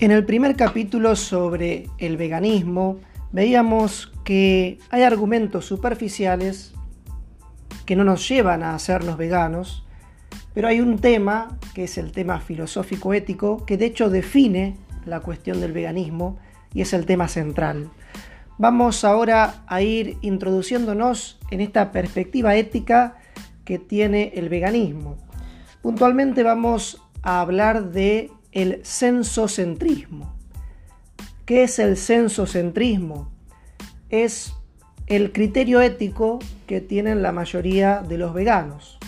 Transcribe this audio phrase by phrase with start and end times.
[0.00, 3.00] En el primer capítulo sobre el veganismo
[3.32, 6.72] veíamos que hay argumentos superficiales
[7.84, 9.84] que no nos llevan a hacernos veganos,
[10.54, 15.60] pero hay un tema, que es el tema filosófico-ético, que de hecho define la cuestión
[15.60, 16.38] del veganismo
[16.72, 17.90] y es el tema central.
[18.56, 23.18] Vamos ahora a ir introduciéndonos en esta perspectiva ética
[23.66, 25.18] que tiene el veganismo.
[25.82, 30.34] Puntualmente vamos a hablar de el censocentrismo.
[31.44, 33.30] ¿Qué es el censocentrismo?
[34.08, 34.54] Es
[35.06, 38.98] el criterio ético que tienen la mayoría de los veganos.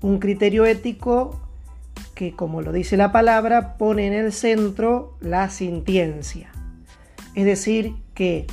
[0.00, 1.40] Un criterio ético
[2.14, 6.50] que, como lo dice la palabra, pone en el centro la sintiencia.
[7.34, 8.46] Es decir, que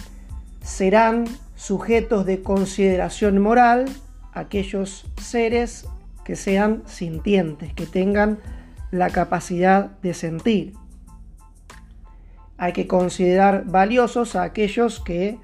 [0.62, 1.26] serán
[1.56, 3.86] sujetos de consideración moral
[4.34, 5.86] aquellos seres
[6.26, 8.40] que sean sintientes, que tengan
[8.92, 10.74] la capacidad de sentir.
[12.58, 15.40] Hay que considerar valiosos a aquellos que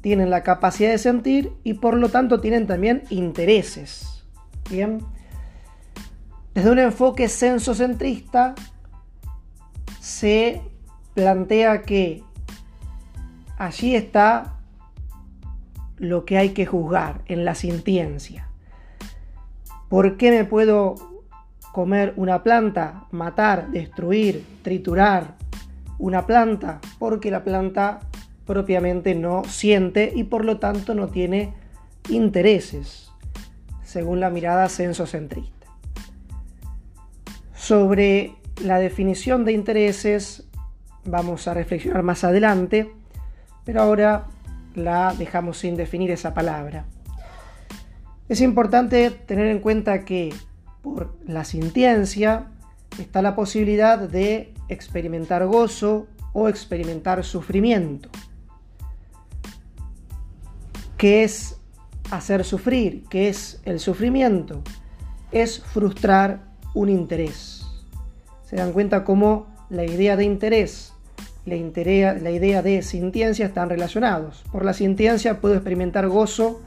[0.00, 4.24] tienen la capacidad de sentir y por lo tanto tienen también intereses.
[4.68, 4.98] Bien.
[6.52, 8.54] Desde un enfoque sensocentrista
[10.00, 10.60] se
[11.14, 12.22] plantea que
[13.56, 14.58] allí está
[15.96, 18.48] lo que hay que juzgar en la sintiencia.
[19.88, 21.13] ¿Por qué me puedo
[21.74, 25.34] comer una planta, matar, destruir, triturar
[25.98, 27.98] una planta, porque la planta
[28.46, 31.52] propiamente no siente y por lo tanto no tiene
[32.08, 33.10] intereses,
[33.82, 35.66] según la mirada sensocentrista.
[37.54, 40.46] Sobre la definición de intereses
[41.04, 42.92] vamos a reflexionar más adelante,
[43.64, 44.28] pero ahora
[44.76, 46.84] la dejamos sin definir esa palabra.
[48.28, 50.32] Es importante tener en cuenta que
[50.84, 52.50] por la sintiencia
[52.98, 58.10] está la posibilidad de experimentar gozo o experimentar sufrimiento.
[60.98, 61.56] ¿Qué es
[62.10, 63.04] hacer sufrir?
[63.08, 64.62] ¿Qué es el sufrimiento?
[65.32, 66.44] Es frustrar
[66.74, 67.66] un interés.
[68.44, 70.92] Se dan cuenta cómo la idea de interés
[71.46, 74.44] la, la idea de sintiencia están relacionados.
[74.52, 76.60] Por la sintiencia puedo experimentar gozo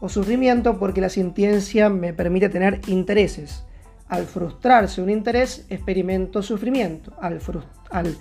[0.00, 3.64] o sufrimiento porque la sintiencia me permite tener intereses.
[4.08, 7.12] Al frustrarse un interés, experimento sufrimiento.
[7.20, 7.40] Al,
[7.90, 8.16] al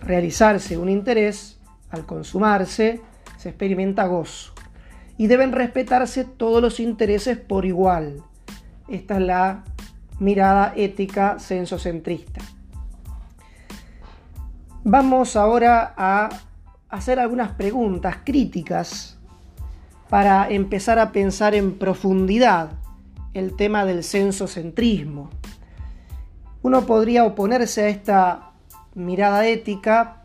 [0.00, 1.58] realizarse un interés,
[1.90, 3.00] al consumarse,
[3.36, 4.52] se experimenta gozo.
[5.18, 8.22] Y deben respetarse todos los intereses por igual.
[8.88, 9.64] Esta es la
[10.20, 12.40] mirada ética sensocentrista.
[14.84, 16.28] Vamos ahora a
[16.88, 19.15] hacer algunas preguntas críticas
[20.08, 22.72] para empezar a pensar en profundidad
[23.34, 25.30] el tema del censocentrismo.
[26.62, 28.52] Uno podría oponerse a esta
[28.94, 30.24] mirada ética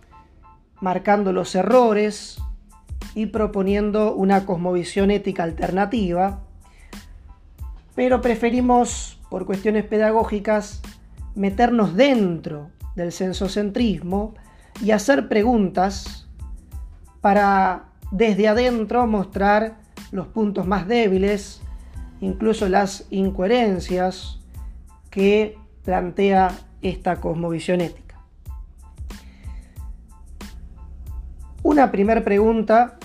[0.80, 2.40] marcando los errores
[3.14, 6.40] y proponiendo una cosmovisión ética alternativa,
[7.96, 10.82] pero preferimos, por cuestiones pedagógicas,
[11.36, 14.34] meternos dentro del censocentrismo
[14.82, 16.28] y hacer preguntas
[17.22, 19.78] para desde adentro mostrar
[20.12, 21.62] los puntos más débiles,
[22.20, 24.40] incluso las incoherencias
[25.10, 26.52] que plantea
[26.82, 28.18] esta cosmovisión ética.
[31.64, 32.98] Una primera pregunta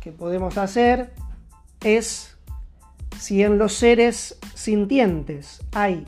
[0.00, 1.12] que podemos hacer
[1.82, 2.36] es
[3.18, 6.06] si en los seres sintientes hay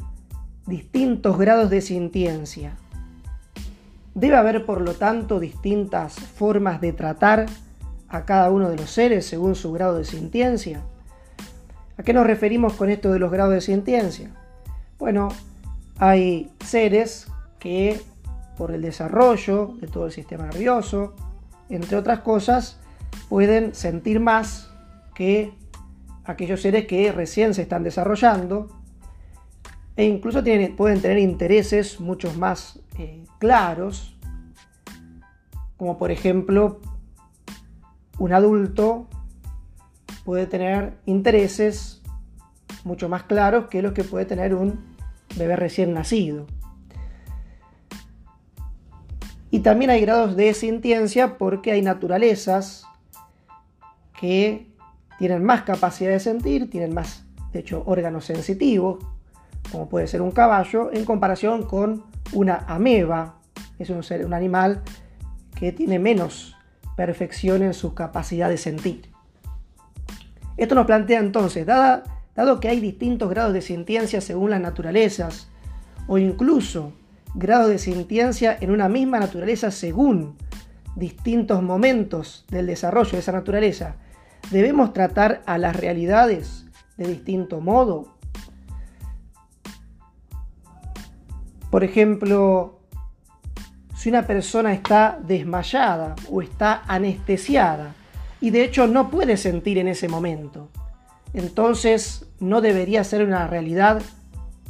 [0.66, 2.76] distintos grados de sintiencia.
[4.14, 7.46] Debe haber, por lo tanto, distintas formas de tratar
[8.12, 10.82] a cada uno de los seres según su grado de sintiencia.
[11.96, 14.30] ¿A qué nos referimos con esto de los grados de sintiencia?
[14.98, 15.28] Bueno,
[15.98, 17.26] hay seres
[17.58, 18.00] que
[18.56, 21.14] por el desarrollo de todo el sistema nervioso,
[21.70, 22.78] entre otras cosas,
[23.30, 24.70] pueden sentir más
[25.14, 25.54] que
[26.24, 28.68] aquellos seres que recién se están desarrollando
[29.96, 30.42] e incluso
[30.76, 34.18] pueden tener intereses mucho más eh, claros,
[35.78, 36.80] como por ejemplo
[38.18, 39.08] un adulto
[40.24, 42.02] puede tener intereses
[42.84, 44.84] mucho más claros que los que puede tener un
[45.36, 46.46] bebé recién nacido.
[49.50, 52.86] Y también hay grados de sintiencia porque hay naturalezas
[54.18, 54.72] que
[55.18, 59.04] tienen más capacidad de sentir, tienen más, de hecho, órganos sensitivos,
[59.70, 63.36] como puede ser un caballo, en comparación con una ameba,
[63.78, 64.82] es un, ser, un animal
[65.54, 66.56] que tiene menos
[66.96, 69.10] perfección en su capacidad de sentir.
[70.56, 75.48] Esto nos plantea entonces, dado que hay distintos grados de sintiencia según las naturalezas,
[76.06, 76.92] o incluso
[77.34, 80.36] grados de sintiencia en una misma naturaleza según
[80.96, 83.96] distintos momentos del desarrollo de esa naturaleza,
[84.50, 86.66] debemos tratar a las realidades
[86.96, 88.14] de distinto modo.
[91.70, 92.81] Por ejemplo,
[94.02, 97.94] si una persona está desmayada o está anestesiada
[98.40, 100.70] y de hecho no puede sentir en ese momento,
[101.34, 104.02] entonces no debería ser una realidad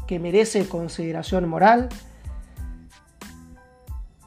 [0.07, 1.89] que merece consideración moral.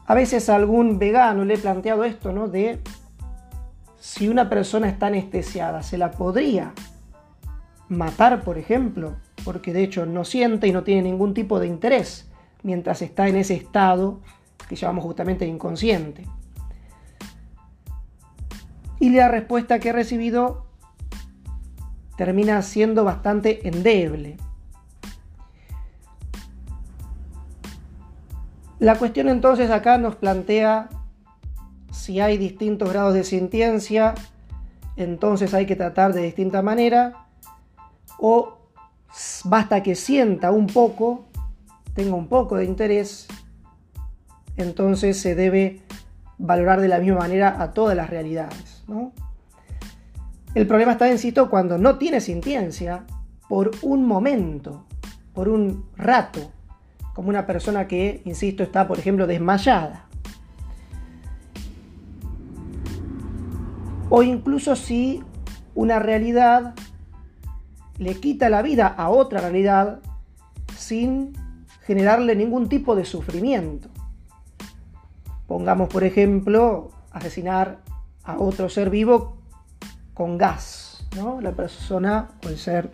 [0.08, 2.48] A veces algún vegano le he planteado esto, ¿no?
[2.48, 2.80] De
[4.00, 6.74] si una persona está anestesiada, ¿se la podría
[7.90, 9.18] matar, por ejemplo?
[9.44, 12.28] Porque de hecho no siente y no tiene ningún tipo de interés
[12.64, 14.20] mientras está en ese estado
[14.68, 16.26] que llamamos justamente inconsciente.
[19.00, 20.66] Y la respuesta que he recibido
[22.18, 24.38] termina siendo bastante endeble.
[28.80, 30.90] La cuestión entonces acá nos plantea
[31.92, 34.16] si hay distintos grados de sintiencia,
[34.98, 37.26] entonces hay que tratar de distinta manera,
[38.20, 38.58] o
[39.46, 41.26] basta que sienta un poco,
[41.94, 43.28] tenga un poco de interés,
[44.58, 45.82] entonces se debe
[46.38, 48.84] valorar de la misma manera a todas las realidades.
[50.54, 53.06] El problema está, insisto, cuando no tiene sintiencia
[53.50, 54.86] por un momento,
[55.34, 56.52] por un rato,
[57.14, 60.06] como una persona que, insisto, está, por ejemplo, desmayada.
[64.10, 65.24] O incluso si
[65.74, 66.74] una realidad
[67.98, 70.00] le quita la vida a otra realidad
[70.78, 71.34] sin
[71.86, 73.90] generarle ningún tipo de sufrimiento.
[75.48, 77.80] Pongamos, por ejemplo, asesinar
[78.24, 79.38] a otro ser vivo
[80.14, 81.06] con gas.
[81.16, 81.40] ¿no?
[81.42, 82.90] La persona o el ser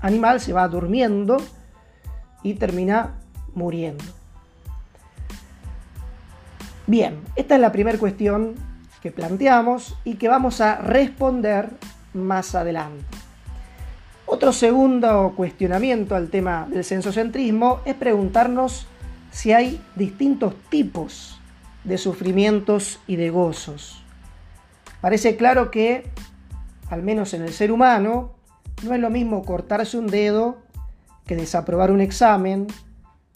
[0.00, 1.38] animal se va durmiendo
[2.42, 3.18] y termina
[3.54, 4.04] muriendo.
[6.86, 8.54] Bien, esta es la primera cuestión
[9.00, 11.70] que planteamos y que vamos a responder
[12.12, 13.04] más adelante.
[14.26, 18.86] Otro segundo cuestionamiento al tema del sensocentrismo es preguntarnos
[19.30, 21.39] si hay distintos tipos
[21.84, 24.02] de sufrimientos y de gozos.
[25.00, 26.10] Parece claro que
[26.90, 28.32] al menos en el ser humano,
[28.82, 30.58] no es lo mismo cortarse un dedo
[31.24, 32.66] que desaprobar un examen,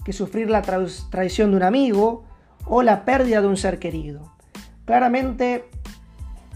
[0.04, 2.24] que sufrir la traición de un amigo
[2.66, 4.32] o la pérdida de un ser querido.
[4.84, 5.70] Claramente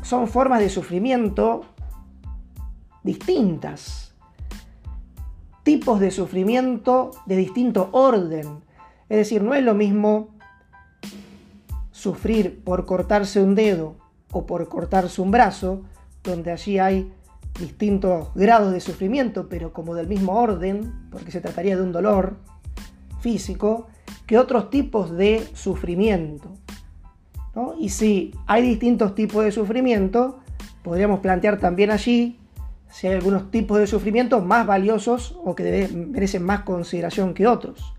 [0.03, 1.65] son formas de sufrimiento
[3.05, 4.15] distintas,
[5.63, 8.65] tipos de sufrimiento de distinto orden.
[9.09, 10.31] Es decir, no es lo mismo
[11.99, 13.97] sufrir por cortarse un dedo
[14.31, 15.83] o por cortarse un brazo
[16.23, 17.13] donde allí hay
[17.59, 22.37] distintos grados de sufrimiento, pero como del mismo orden, porque se trataría de un dolor
[23.21, 23.89] físico,
[24.27, 26.53] que otros tipos de sufrimiento.
[27.81, 30.39] Y si hay distintos tipos de sufrimiento,
[30.85, 32.39] podríamos plantear también allí
[32.89, 37.93] si hay algunos tipos de sufrimiento más valiosos o que merecen más consideración que otros.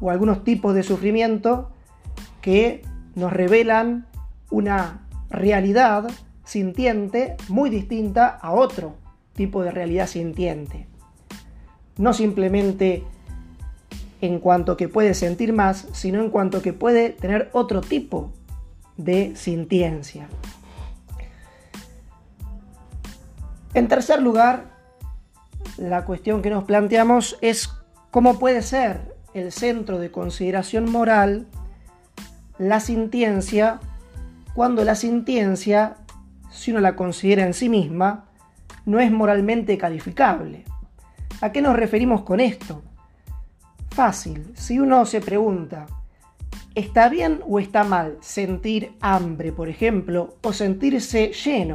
[0.00, 1.68] O algunos tipos de sufrimiento
[2.40, 2.82] que
[3.14, 4.06] nos revelan
[4.50, 6.10] una realidad
[6.44, 8.96] sintiente muy distinta a otro
[9.34, 10.86] tipo de realidad sintiente.
[11.96, 13.04] No simplemente
[14.20, 18.32] en cuanto que puede sentir más, sino en cuanto que puede tener otro tipo
[18.96, 20.28] de sintiencia.
[23.74, 24.70] En tercer lugar,
[25.76, 27.70] la cuestión que nos planteamos es
[28.10, 31.46] cómo puede ser el centro de consideración moral
[32.68, 33.80] la sintiencia
[34.54, 35.96] cuando la sintiencia
[36.52, 38.26] si uno la considera en sí misma,
[38.84, 40.64] no es moralmente calificable.
[41.40, 42.82] ¿A qué nos referimos con esto?
[43.90, 45.86] Fácil, si uno se pregunta,
[46.74, 51.74] ¿está bien o está mal sentir hambre, por ejemplo, o sentirse lleno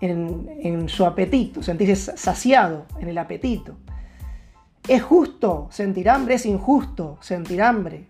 [0.00, 3.76] en, en su apetito, sentirse saciado en el apetito?
[4.88, 6.36] ¿Es justo sentir hambre?
[6.36, 8.08] ¿Es injusto sentir hambre?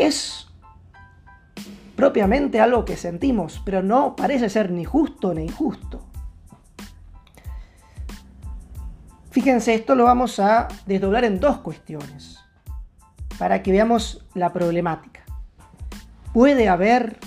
[0.00, 0.48] Es
[1.94, 6.00] propiamente algo que sentimos, pero no parece ser ni justo ni injusto.
[9.30, 12.38] Fíjense, esto lo vamos a desdoblar en dos cuestiones,
[13.38, 15.20] para que veamos la problemática.
[16.32, 17.18] ¿Puede haber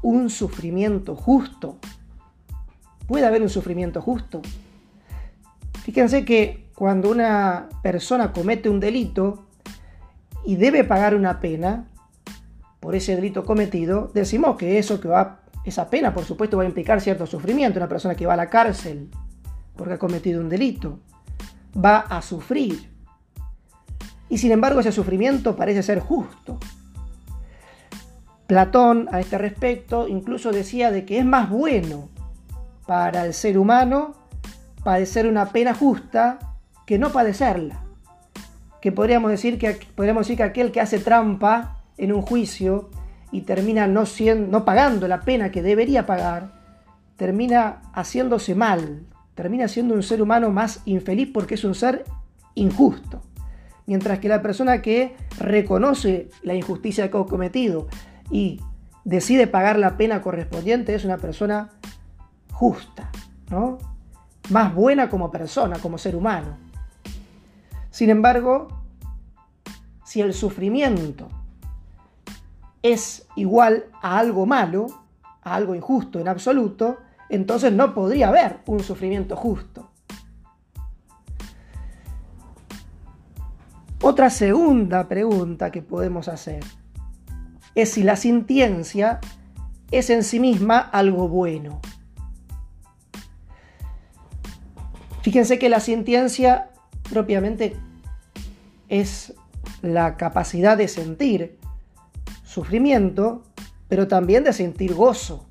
[0.00, 1.76] un sufrimiento justo?
[3.06, 4.40] ¿Puede haber un sufrimiento justo?
[5.82, 9.44] Fíjense que cuando una persona comete un delito
[10.46, 11.89] y debe pagar una pena,
[12.80, 16.66] por ese delito cometido, decimos que eso que va, esa pena, por supuesto, va a
[16.66, 17.78] implicar cierto sufrimiento.
[17.78, 19.10] Una persona que va a la cárcel
[19.76, 20.98] porque ha cometido un delito
[21.74, 22.90] va a sufrir
[24.28, 26.58] Y sin embargo ese sufrimiento parece ser justo.
[28.46, 32.08] Platón a este respecto incluso decía de que es más bueno
[32.86, 34.14] para el ser humano
[34.84, 36.38] padecer una pena justa
[36.86, 37.82] que no padecerla.
[38.80, 42.88] Que podríamos decir que, podríamos decir que aquel que hace trampa en un juicio
[43.30, 46.52] y termina no, siendo, no pagando la pena que debería pagar,
[47.16, 52.04] termina haciéndose mal, termina siendo un ser humano más infeliz porque es un ser
[52.54, 53.20] injusto.
[53.86, 57.86] Mientras que la persona que reconoce la injusticia que ha cometido
[58.30, 58.60] y
[59.04, 61.70] decide pagar la pena correspondiente es una persona
[62.52, 63.10] justa,
[63.50, 63.78] ¿no?
[64.48, 66.56] Más buena como persona, como ser humano.
[67.90, 68.68] Sin embargo,
[70.04, 71.28] si el sufrimiento
[72.82, 74.86] es igual a algo malo,
[75.42, 79.90] a algo injusto en absoluto, entonces no podría haber un sufrimiento justo.
[84.02, 86.64] Otra segunda pregunta que podemos hacer
[87.74, 89.20] es si la sintiencia
[89.90, 91.80] es en sí misma algo bueno.
[95.22, 96.70] Fíjense que la sintiencia
[97.10, 97.76] propiamente
[98.88, 99.34] es
[99.82, 101.59] la capacidad de sentir
[102.50, 103.44] sufrimiento,
[103.88, 105.46] pero también de sentir gozo.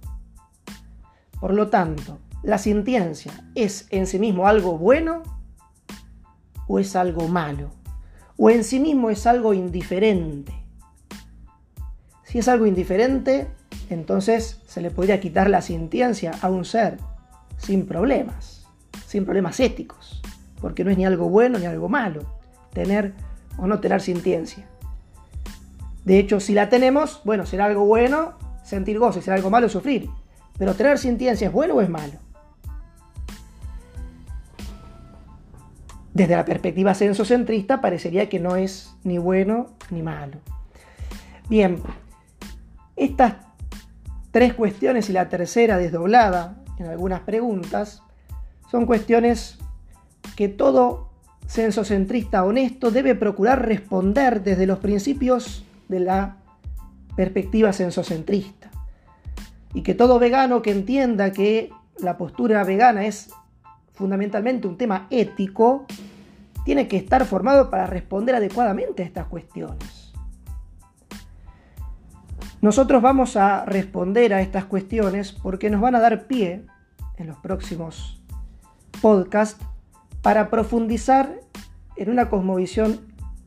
[1.39, 5.23] Por lo tanto, la sintiencia es en sí mismo algo bueno
[6.67, 7.69] o es algo malo,
[8.35, 10.53] o en sí mismo es algo indiferente.
[12.25, 13.47] Si es algo indiferente,
[13.89, 16.97] entonces se le podría quitar la sintiencia a un ser
[17.57, 18.67] sin problemas,
[19.07, 20.21] sin problemas éticos,
[20.59, 22.21] porque no es ni algo bueno ni algo malo
[22.73, 23.13] tener
[23.57, 24.67] o no tener sintiencia.
[26.09, 30.09] De hecho, si la tenemos, bueno, será algo bueno sentir gozo será algo malo sufrir.
[30.57, 32.13] Pero tener sintiencia es bueno o es malo.
[36.11, 40.39] Desde la perspectiva sensocentrista parecería que no es ni bueno ni malo.
[41.47, 41.79] Bien,
[42.95, 43.35] estas
[44.31, 48.01] tres cuestiones y la tercera desdoblada en algunas preguntas
[48.71, 49.59] son cuestiones
[50.35, 51.11] que todo
[51.45, 56.37] sensocentrista honesto debe procurar responder desde los principios de la
[57.17, 58.71] perspectiva sensocentrista.
[59.73, 63.29] Y que todo vegano que entienda que la postura vegana es
[63.93, 65.85] fundamentalmente un tema ético,
[66.63, 70.13] tiene que estar formado para responder adecuadamente a estas cuestiones.
[72.61, 76.65] Nosotros vamos a responder a estas cuestiones porque nos van a dar pie
[77.17, 78.21] en los próximos
[79.01, 79.63] podcasts
[80.21, 81.39] para profundizar
[81.95, 83.01] en una cosmovisión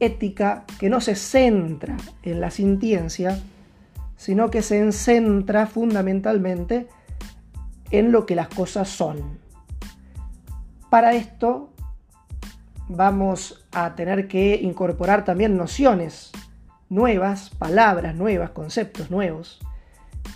[0.04, 3.38] ética que no se centra en la sintiencia,
[4.16, 6.88] sino que se centra fundamentalmente
[7.90, 9.38] en lo que las cosas son.
[10.90, 11.70] Para esto
[12.88, 16.32] vamos a tener que incorporar también nociones
[16.88, 19.60] nuevas, palabras nuevas, conceptos nuevos,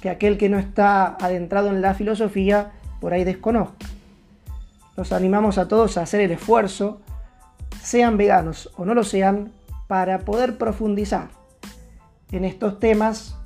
[0.00, 3.86] que aquel que no está adentrado en la filosofía por ahí desconozca.
[4.96, 7.00] Los animamos a todos a hacer el esfuerzo
[7.86, 9.52] sean veganos o no lo sean,
[9.86, 11.28] para poder profundizar
[12.32, 13.38] en estos temas,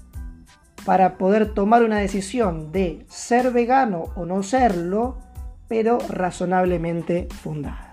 [0.87, 5.19] para poder tomar una decisión de ser vegano o no serlo,
[5.69, 7.90] pero razonablemente fundada.